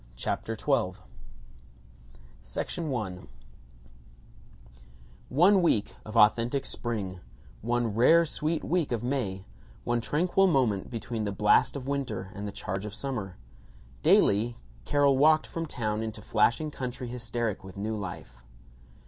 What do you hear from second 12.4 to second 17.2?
the charge of summer. Daily Carol walked from town into flashing country